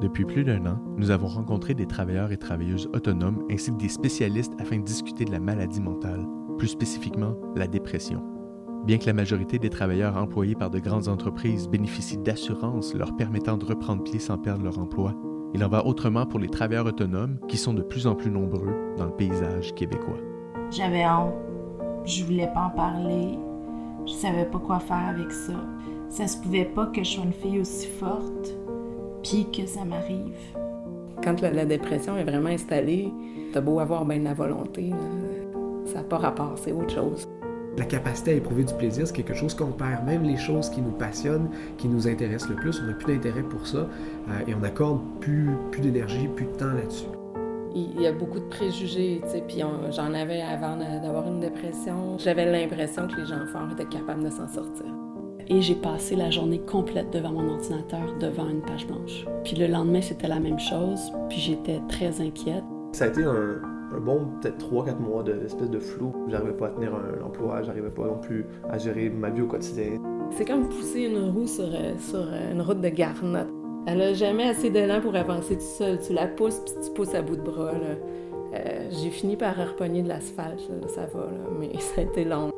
[0.00, 3.90] Depuis plus d'un an, nous avons rencontré des travailleurs et travailleuses autonomes ainsi que des
[3.90, 6.26] spécialistes afin de discuter de la maladie mentale,
[6.56, 8.22] plus spécifiquement la dépression.
[8.86, 13.58] Bien que la majorité des travailleurs employés par de grandes entreprises bénéficient d'assurances leur permettant
[13.58, 15.14] de reprendre pied sans perdre leur emploi,
[15.52, 18.94] il en va autrement pour les travailleurs autonomes qui sont de plus en plus nombreux
[18.96, 20.18] dans le paysage québécois.
[20.70, 21.34] J'avais honte.
[22.06, 23.38] Je voulais pas en parler.
[24.06, 25.60] Je savais pas quoi faire avec ça.
[26.08, 28.56] Ça se pouvait pas que je sois une fille aussi forte,
[29.22, 30.34] puis que ça m'arrive.
[31.22, 33.12] Quand la, dépression est vraiment installée,
[33.52, 34.90] t'as beau avoir bien de la volonté,
[35.86, 37.28] ça n'a pas rapport, c'est autre chose.
[37.76, 40.04] La capacité à éprouver du plaisir, c'est quelque chose qu'on perd.
[40.04, 43.42] Même les choses qui nous passionnent, qui nous intéressent le plus, on n'a plus d'intérêt
[43.42, 47.06] pour ça euh, et on accorde plus, plus d'énergie, plus de temps là-dessus.
[47.74, 52.18] Il y a beaucoup de préjugés, tu sais, puis j'en avais avant d'avoir une dépression.
[52.18, 54.86] J'avais l'impression que les gens forts étaient capables de s'en sortir.
[55.52, 59.26] Et j'ai passé la journée complète devant mon ordinateur, devant une page blanche.
[59.42, 62.62] Puis le lendemain, c'était la même chose, puis j'étais très inquiète.
[62.92, 63.60] Ça a été un,
[63.92, 66.12] un bon peut-être 3-4 mois d'espèce de, flou.
[66.28, 69.46] J'arrivais pas à tenir un, emploi, j'arrivais pas non plus à gérer ma vie au
[69.46, 69.96] quotidien.
[70.30, 73.48] C'est comme pousser une roue sur, euh, sur euh, une route de garnotte.
[73.86, 75.98] Elle a jamais assez d'élan pour avancer tout seul.
[75.98, 77.72] Tu la pousses puis tu pousses à bout de bras.
[78.54, 82.50] Euh, j'ai fini par repogner de l'asphalte, ça va, mais ça a été long.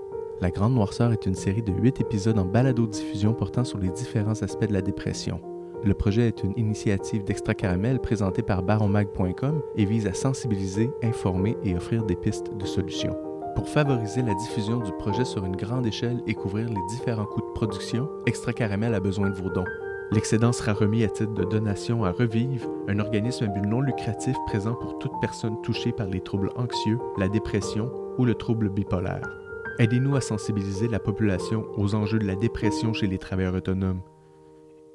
[0.43, 4.43] La Grande Noirceur est une série de 8 épisodes en balado-diffusion portant sur les différents
[4.43, 5.41] aspects de la dépression.
[5.85, 11.57] Le projet est une initiative d'Extra Caramel présentée par baronmag.com et vise à sensibiliser, informer
[11.63, 13.17] et offrir des pistes de solutions.
[13.55, 17.43] Pour favoriser la diffusion du projet sur une grande échelle et couvrir les différents coûts
[17.43, 19.65] de production, Extra Caramel a besoin de vos dons.
[20.11, 24.37] L'excédent sera remis à titre de donation à Revive, un organisme à but non lucratif
[24.49, 29.42] présent pour toute personne touchée par les troubles anxieux, la dépression ou le trouble bipolaire.
[29.79, 34.03] Aidez-nous à sensibiliser la population aux enjeux de la dépression chez les travailleurs autonomes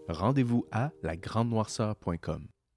[0.09, 2.47] rendez-vous à lagrandenoirceur.com.